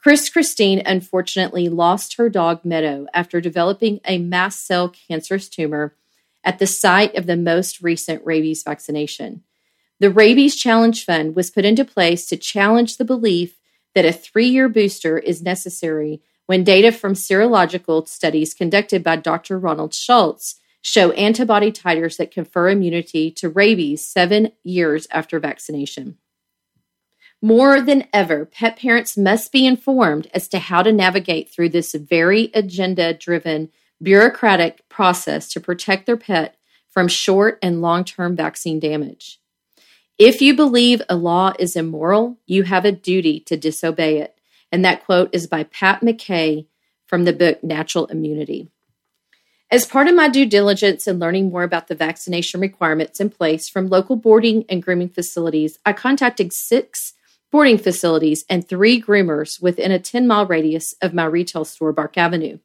Kris 0.00 0.28
Christine 0.28 0.82
unfortunately 0.84 1.68
lost 1.68 2.16
her 2.16 2.28
dog 2.28 2.64
Meadow 2.64 3.06
after 3.14 3.40
developing 3.40 4.00
a 4.04 4.18
mast 4.18 4.66
cell 4.66 4.88
cancerous 5.08 5.48
tumor 5.48 5.96
at 6.44 6.58
the 6.58 6.66
site 6.66 7.14
of 7.16 7.26
the 7.26 7.36
most 7.36 7.82
recent 7.82 8.24
rabies 8.24 8.62
vaccination. 8.62 9.42
The 9.98 10.10
Rabies 10.10 10.54
Challenge 10.54 11.04
Fund 11.04 11.34
was 11.34 11.50
put 11.50 11.64
into 11.64 11.84
place 11.84 12.26
to 12.26 12.36
challenge 12.36 12.98
the 12.98 13.04
belief 13.04 13.58
that 13.94 14.04
a 14.04 14.12
three 14.12 14.48
year 14.48 14.68
booster 14.68 15.18
is 15.18 15.42
necessary 15.42 16.22
when 16.46 16.64
data 16.64 16.92
from 16.92 17.14
serological 17.14 18.06
studies 18.06 18.54
conducted 18.54 19.02
by 19.02 19.16
Dr. 19.16 19.58
Ronald 19.58 19.94
Schultz 19.94 20.56
show 20.82 21.12
antibody 21.12 21.70
titers 21.70 22.16
that 22.16 22.32
confer 22.32 22.68
immunity 22.68 23.30
to 23.30 23.48
rabies 23.48 24.04
seven 24.04 24.50
years 24.64 25.06
after 25.12 25.38
vaccination. 25.38 26.18
More 27.40 27.80
than 27.80 28.06
ever, 28.12 28.44
pet 28.44 28.76
parents 28.76 29.16
must 29.16 29.50
be 29.50 29.66
informed 29.66 30.28
as 30.32 30.46
to 30.48 30.58
how 30.58 30.82
to 30.82 30.92
navigate 30.92 31.50
through 31.50 31.70
this 31.70 31.92
very 31.94 32.50
agenda 32.54 33.14
driven 33.14 33.70
bureaucratic 34.00 34.88
process 34.88 35.48
to 35.48 35.60
protect 35.60 36.06
their 36.06 36.16
pet 36.16 36.56
from 36.88 37.08
short 37.08 37.58
and 37.62 37.82
long 37.82 38.04
term 38.04 38.36
vaccine 38.36 38.78
damage. 38.78 39.40
If 40.24 40.40
you 40.40 40.54
believe 40.54 41.02
a 41.08 41.16
law 41.16 41.52
is 41.58 41.74
immoral, 41.74 42.38
you 42.46 42.62
have 42.62 42.84
a 42.84 42.92
duty 42.92 43.40
to 43.40 43.56
disobey 43.56 44.20
it. 44.20 44.38
And 44.70 44.84
that 44.84 45.04
quote 45.04 45.30
is 45.32 45.48
by 45.48 45.64
Pat 45.64 46.00
McKay 46.00 46.68
from 47.08 47.24
the 47.24 47.32
book 47.32 47.64
Natural 47.64 48.06
Immunity. 48.06 48.70
As 49.68 49.84
part 49.84 50.06
of 50.06 50.14
my 50.14 50.28
due 50.28 50.46
diligence 50.46 51.08
in 51.08 51.18
learning 51.18 51.50
more 51.50 51.64
about 51.64 51.88
the 51.88 51.96
vaccination 51.96 52.60
requirements 52.60 53.18
in 53.18 53.30
place 53.30 53.68
from 53.68 53.88
local 53.88 54.14
boarding 54.14 54.64
and 54.68 54.80
grooming 54.80 55.08
facilities, 55.08 55.80
I 55.84 55.92
contacted 55.92 56.52
six 56.52 57.14
boarding 57.50 57.76
facilities 57.76 58.44
and 58.48 58.64
three 58.64 59.02
groomers 59.02 59.60
within 59.60 59.90
a 59.90 59.98
10 59.98 60.28
mile 60.28 60.46
radius 60.46 60.94
of 61.02 61.12
my 61.12 61.24
retail 61.24 61.64
store, 61.64 61.92
Bark 61.92 62.16
Avenue. 62.16 62.60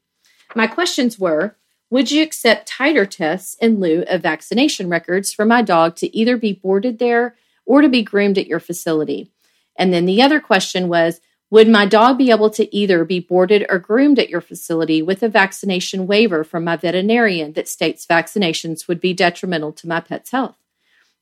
My 0.53 0.67
questions 0.67 1.17
were 1.17 1.55
Would 1.89 2.11
you 2.11 2.21
accept 2.21 2.69
titer 2.69 3.09
tests 3.09 3.57
in 3.59 3.79
lieu 3.79 4.03
of 4.07 4.21
vaccination 4.21 4.89
records 4.89 5.33
for 5.33 5.43
my 5.43 5.63
dog 5.63 5.95
to 5.95 6.15
either 6.15 6.37
be 6.37 6.53
boarded 6.53 6.99
there 6.99 7.35
or 7.67 7.81
to 7.81 7.89
be 7.89 8.01
groomed 8.01 8.39
at 8.39 8.47
your 8.47 8.59
facility? 8.59 9.31
And 9.77 9.93
then 9.93 10.05
the 10.05 10.23
other 10.23 10.39
question 10.39 10.87
was 10.87 11.21
would 11.49 11.69
my 11.69 11.85
dog 11.85 12.17
be 12.17 12.29
able 12.29 12.49
to 12.49 12.75
either 12.75 13.05
be 13.05 13.21
boarded 13.21 13.65
or 13.69 13.79
groomed 13.79 14.19
at 14.19 14.29
your 14.29 14.41
facility 14.41 15.01
with 15.01 15.23
a 15.23 15.29
vaccination 15.29 16.05
waiver 16.05 16.43
from 16.43 16.65
my 16.65 16.75
veterinarian 16.75 17.53
that 17.53 17.69
states 17.69 18.05
vaccinations 18.05 18.87
would 18.87 18.99
be 18.99 19.13
detrimental 19.13 19.71
to 19.73 19.87
my 19.87 20.01
pet's 20.01 20.31
health? 20.31 20.57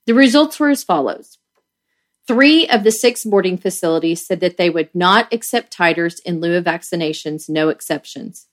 The 0.06 0.14
results 0.14 0.58
were 0.58 0.70
as 0.70 0.82
follows. 0.82 1.38
Three 2.26 2.66
of 2.68 2.82
the 2.82 2.90
six 2.90 3.24
boarding 3.24 3.56
facilities 3.56 4.26
said 4.26 4.40
that 4.40 4.56
they 4.56 4.68
would 4.68 4.92
not 4.92 5.32
accept 5.32 5.76
titers 5.76 6.16
in 6.24 6.40
lieu 6.40 6.56
of 6.56 6.64
vaccinations, 6.64 7.48
no 7.48 7.68
exceptions. 7.68 8.48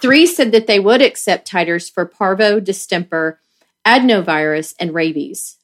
Three 0.00 0.24
said 0.26 0.52
that 0.52 0.68
they 0.68 0.78
would 0.78 1.02
accept 1.02 1.50
titers 1.50 1.92
for 1.92 2.06
parvo, 2.06 2.60
distemper, 2.60 3.40
adenovirus, 3.84 4.74
and 4.78 4.94
rabies. 4.94 5.57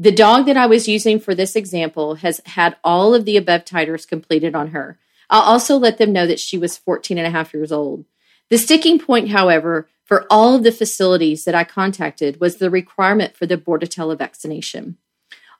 The 0.00 0.12
dog 0.12 0.46
that 0.46 0.56
I 0.56 0.66
was 0.66 0.86
using 0.86 1.18
for 1.18 1.34
this 1.34 1.56
example 1.56 2.16
has 2.16 2.40
had 2.46 2.76
all 2.84 3.14
of 3.14 3.24
the 3.24 3.36
above 3.36 3.64
titers 3.64 4.06
completed 4.06 4.54
on 4.54 4.68
her. 4.68 4.96
I'll 5.28 5.42
also 5.42 5.76
let 5.76 5.98
them 5.98 6.12
know 6.12 6.24
that 6.26 6.38
she 6.38 6.56
was 6.56 6.76
14 6.76 7.18
and 7.18 7.26
a 7.26 7.30
half 7.30 7.52
years 7.52 7.72
old. 7.72 8.04
The 8.48 8.58
sticking 8.58 9.00
point, 9.00 9.30
however, 9.30 9.88
for 10.04 10.24
all 10.30 10.54
of 10.54 10.62
the 10.62 10.70
facilities 10.70 11.44
that 11.44 11.54
I 11.54 11.64
contacted 11.64 12.40
was 12.40 12.56
the 12.56 12.70
requirement 12.70 13.36
for 13.36 13.44
the 13.44 13.58
Bordetella 13.58 14.16
vaccination. 14.16 14.98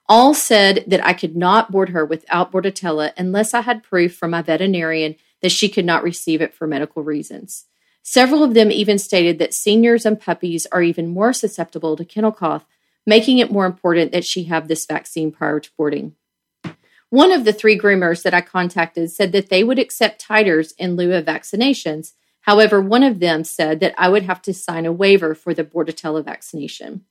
All 0.07 0.33
said 0.33 0.85
that 0.87 1.05
I 1.05 1.13
could 1.13 1.35
not 1.35 1.69
board 1.69 1.89
her 1.89 2.05
without 2.05 2.51
Bordetella 2.51 3.11
unless 3.17 3.53
I 3.53 3.61
had 3.61 3.83
proof 3.83 4.15
from 4.15 4.31
my 4.31 4.41
veterinarian 4.41 5.17
that 5.41 5.51
she 5.51 5.67
could 5.67 5.85
not 5.85 6.01
receive 6.01 6.41
it 6.41 6.53
for 6.53 6.65
medical 6.65 7.03
reasons. 7.03 7.65
Several 8.01 8.43
of 8.43 8.53
them 8.53 8.71
even 8.71 8.97
stated 8.97 9.37
that 9.37 9.53
seniors 9.53 10.05
and 10.05 10.19
puppies 10.19 10.65
are 10.71 10.81
even 10.81 11.09
more 11.09 11.33
susceptible 11.33 11.95
to 11.97 12.05
kennel 12.05 12.31
cough 12.31 12.65
making 13.09 13.39
it 13.39 13.51
more 13.51 13.65
important 13.65 14.11
that 14.11 14.23
she 14.23 14.43
have 14.45 14.67
this 14.67 14.85
vaccine 14.85 15.31
prior 15.31 15.59
to 15.59 15.69
boarding. 15.77 16.15
One 17.09 17.31
of 17.31 17.43
the 17.43 17.53
three 17.53 17.77
groomers 17.77 18.21
that 18.21 18.35
I 18.35 18.41
contacted 18.41 19.11
said 19.11 19.31
that 19.31 19.49
they 19.49 19.63
would 19.63 19.79
accept 19.79 20.23
titers 20.23 20.73
in 20.77 20.95
lieu 20.95 21.13
of 21.15 21.25
vaccinations. 21.25 22.13
However, 22.41 22.79
one 22.79 23.01
of 23.01 23.19
them 23.19 23.43
said 23.43 23.79
that 23.79 23.95
I 23.97 24.09
would 24.09 24.23
have 24.23 24.41
to 24.43 24.53
sign 24.53 24.85
a 24.85 24.91
waiver 24.91 25.33
for 25.33 25.55
the 25.55 25.63
Bordetella 25.63 26.23
vaccination. 26.23 27.05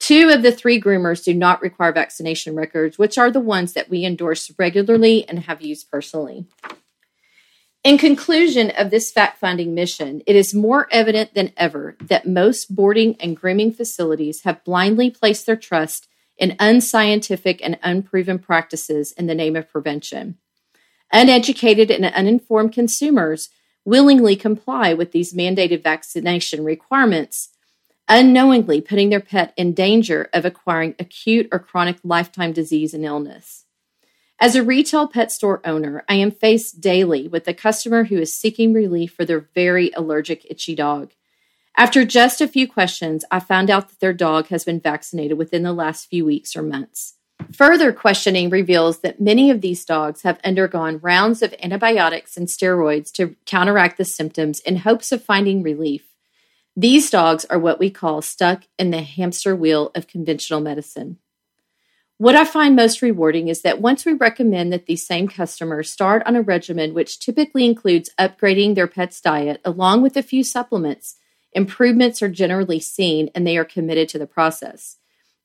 Two 0.00 0.30
of 0.30 0.42
the 0.42 0.50
three 0.50 0.80
groomers 0.80 1.22
do 1.22 1.32
not 1.32 1.62
require 1.62 1.92
vaccination 1.92 2.56
records, 2.56 2.98
which 2.98 3.16
are 3.16 3.30
the 3.30 3.38
ones 3.38 3.74
that 3.74 3.88
we 3.88 4.04
endorse 4.04 4.50
regularly 4.58 5.28
and 5.28 5.44
have 5.44 5.62
used 5.62 5.88
personally. 5.88 6.46
In 7.84 7.98
conclusion 7.98 8.70
of 8.70 8.90
this 8.90 9.10
fact 9.10 9.38
finding 9.38 9.74
mission, 9.74 10.22
it 10.24 10.36
is 10.36 10.54
more 10.54 10.86
evident 10.92 11.34
than 11.34 11.52
ever 11.56 11.96
that 12.02 12.28
most 12.28 12.72
boarding 12.74 13.16
and 13.18 13.36
grooming 13.36 13.72
facilities 13.72 14.42
have 14.42 14.62
blindly 14.62 15.10
placed 15.10 15.46
their 15.46 15.56
trust 15.56 16.06
in 16.36 16.54
unscientific 16.60 17.60
and 17.60 17.80
unproven 17.82 18.38
practices 18.38 19.10
in 19.10 19.26
the 19.26 19.34
name 19.34 19.56
of 19.56 19.68
prevention. 19.68 20.38
Uneducated 21.12 21.90
and 21.90 22.04
uninformed 22.04 22.72
consumers 22.72 23.48
willingly 23.84 24.36
comply 24.36 24.94
with 24.94 25.10
these 25.10 25.34
mandated 25.34 25.82
vaccination 25.82 26.62
requirements, 26.62 27.48
unknowingly 28.08 28.80
putting 28.80 29.10
their 29.10 29.20
pet 29.20 29.52
in 29.56 29.74
danger 29.74 30.30
of 30.32 30.44
acquiring 30.44 30.94
acute 31.00 31.48
or 31.50 31.58
chronic 31.58 31.98
lifetime 32.04 32.52
disease 32.52 32.94
and 32.94 33.04
illness. 33.04 33.64
As 34.42 34.56
a 34.56 34.64
retail 34.64 35.06
pet 35.06 35.30
store 35.30 35.60
owner, 35.64 36.02
I 36.08 36.16
am 36.16 36.32
faced 36.32 36.80
daily 36.80 37.28
with 37.28 37.46
a 37.46 37.54
customer 37.54 38.02
who 38.02 38.16
is 38.16 38.36
seeking 38.36 38.72
relief 38.72 39.14
for 39.14 39.24
their 39.24 39.46
very 39.54 39.92
allergic, 39.94 40.44
itchy 40.50 40.74
dog. 40.74 41.12
After 41.76 42.04
just 42.04 42.40
a 42.40 42.48
few 42.48 42.66
questions, 42.66 43.24
I 43.30 43.38
found 43.38 43.70
out 43.70 43.88
that 43.88 44.00
their 44.00 44.12
dog 44.12 44.48
has 44.48 44.64
been 44.64 44.80
vaccinated 44.80 45.38
within 45.38 45.62
the 45.62 45.72
last 45.72 46.10
few 46.10 46.24
weeks 46.24 46.56
or 46.56 46.62
months. 46.62 47.14
Further 47.52 47.92
questioning 47.92 48.50
reveals 48.50 48.98
that 49.02 49.20
many 49.20 49.48
of 49.48 49.60
these 49.60 49.84
dogs 49.84 50.22
have 50.22 50.40
undergone 50.42 50.98
rounds 50.98 51.40
of 51.40 51.54
antibiotics 51.62 52.36
and 52.36 52.48
steroids 52.48 53.12
to 53.12 53.36
counteract 53.46 53.96
the 53.96 54.04
symptoms 54.04 54.58
in 54.58 54.78
hopes 54.78 55.12
of 55.12 55.22
finding 55.22 55.62
relief. 55.62 56.02
These 56.76 57.10
dogs 57.10 57.44
are 57.44 57.60
what 57.60 57.78
we 57.78 57.90
call 57.90 58.22
stuck 58.22 58.64
in 58.76 58.90
the 58.90 59.02
hamster 59.02 59.54
wheel 59.54 59.92
of 59.94 60.08
conventional 60.08 60.58
medicine. 60.58 61.18
What 62.22 62.36
I 62.36 62.44
find 62.44 62.76
most 62.76 63.02
rewarding 63.02 63.48
is 63.48 63.62
that 63.62 63.80
once 63.80 64.04
we 64.04 64.12
recommend 64.12 64.72
that 64.72 64.86
these 64.86 65.04
same 65.04 65.26
customers 65.26 65.90
start 65.90 66.22
on 66.24 66.36
a 66.36 66.40
regimen 66.40 66.94
which 66.94 67.18
typically 67.18 67.64
includes 67.64 68.10
upgrading 68.16 68.76
their 68.76 68.86
pet's 68.86 69.20
diet 69.20 69.60
along 69.64 70.02
with 70.02 70.16
a 70.16 70.22
few 70.22 70.44
supplements, 70.44 71.16
improvements 71.52 72.22
are 72.22 72.28
generally 72.28 72.78
seen 72.78 73.28
and 73.34 73.44
they 73.44 73.56
are 73.56 73.64
committed 73.64 74.08
to 74.10 74.20
the 74.20 74.28
process. 74.28 74.98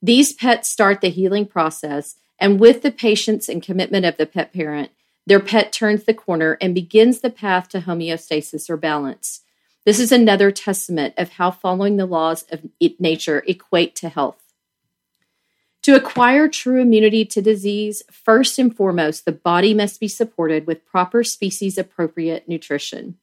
These 0.04 0.34
pets 0.34 0.70
start 0.70 1.02
the 1.02 1.10
healing 1.10 1.48
process, 1.48 2.18
and 2.38 2.60
with 2.60 2.84
the 2.84 2.92
patience 2.92 3.50
and 3.50 3.64
commitment 3.64 4.06
of 4.06 4.18
the 4.18 4.28
pet 4.28 4.54
parent, 4.54 4.92
their 5.26 5.40
pet 5.40 5.72
turns 5.72 6.04
the 6.04 6.14
corner 6.14 6.60
and 6.62 6.76
begins 6.76 7.22
the 7.22 7.32
path 7.32 7.70
to 7.70 7.82
homeostasis 7.82 8.70
or 8.70 8.78
balance. 8.78 9.42
This 9.84 10.00
is 10.00 10.12
another 10.12 10.52
testament 10.52 11.16
of 11.18 11.30
how 11.30 11.50
following 11.50 11.98
the 11.98 12.06
laws 12.06 12.46
of 12.52 12.68
nature 13.00 13.44
equate 13.48 13.96
to 13.96 14.10
health. 14.10 14.47
To 15.88 15.96
acquire 15.96 16.50
true 16.50 16.82
immunity 16.82 17.24
to 17.24 17.42
disease, 17.42 18.04
first 18.12 18.60
and 18.60 18.76
foremost, 18.76 19.24
the 19.24 19.32
body 19.32 19.74
must 19.74 20.02
be 20.02 20.10
supported 20.10 20.68
with 20.68 20.86
proper 20.86 21.24
species 21.24 21.78
appropriate 21.78 22.46
nutrition. 22.46 23.16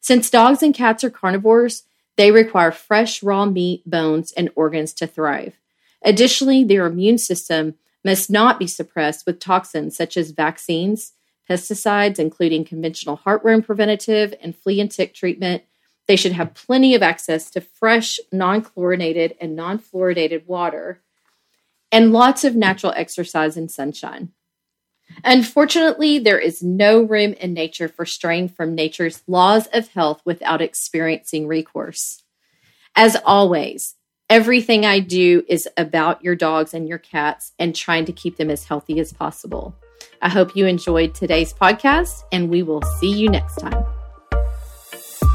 Since 0.00 0.28
dogs 0.28 0.60
and 0.60 0.74
cats 0.74 1.04
are 1.04 1.10
carnivores, 1.10 1.84
they 2.16 2.32
require 2.32 2.72
fresh, 2.72 3.22
raw 3.22 3.44
meat, 3.46 3.88
bones, 3.88 4.32
and 4.32 4.50
organs 4.56 4.92
to 4.94 5.06
thrive. 5.06 5.60
Additionally, 6.02 6.64
their 6.64 6.86
immune 6.86 7.18
system 7.18 7.74
must 8.04 8.28
not 8.28 8.58
be 8.58 8.66
suppressed 8.66 9.24
with 9.24 9.38
toxins 9.38 9.96
such 9.96 10.16
as 10.16 10.32
vaccines, 10.32 11.12
pesticides, 11.48 12.18
including 12.18 12.64
conventional 12.64 13.18
heartworm 13.18 13.64
preventative 13.64 14.34
and 14.42 14.56
flea 14.56 14.80
and 14.80 14.90
tick 14.90 15.14
treatment. 15.14 15.62
They 16.08 16.16
should 16.16 16.32
have 16.32 16.54
plenty 16.54 16.96
of 16.96 17.02
access 17.04 17.48
to 17.52 17.60
fresh, 17.60 18.18
non 18.32 18.62
chlorinated, 18.62 19.36
and 19.40 19.54
non 19.54 19.78
fluoridated 19.78 20.46
water 20.46 21.00
and 21.90 22.12
lots 22.12 22.44
of 22.44 22.56
natural 22.56 22.92
exercise 22.96 23.56
and 23.56 23.70
sunshine. 23.70 24.32
Unfortunately, 25.24 26.18
there 26.18 26.38
is 26.38 26.62
no 26.62 27.02
room 27.02 27.32
in 27.34 27.54
nature 27.54 27.88
for 27.88 28.04
straying 28.04 28.48
from 28.48 28.74
nature's 28.74 29.22
laws 29.26 29.66
of 29.72 29.88
health 29.88 30.20
without 30.24 30.60
experiencing 30.60 31.46
recourse. 31.46 32.22
As 32.94 33.16
always, 33.24 33.94
everything 34.28 34.84
I 34.84 35.00
do 35.00 35.44
is 35.48 35.68
about 35.76 36.22
your 36.22 36.36
dogs 36.36 36.74
and 36.74 36.88
your 36.88 36.98
cats 36.98 37.52
and 37.58 37.74
trying 37.74 38.04
to 38.04 38.12
keep 38.12 38.36
them 38.36 38.50
as 38.50 38.64
healthy 38.64 39.00
as 39.00 39.12
possible. 39.12 39.74
I 40.20 40.28
hope 40.28 40.56
you 40.56 40.66
enjoyed 40.66 41.14
today's 41.14 41.52
podcast, 41.52 42.24
and 42.32 42.50
we 42.50 42.62
will 42.62 42.82
see 42.82 43.12
you 43.12 43.28
next 43.28 43.56
time. 43.56 43.84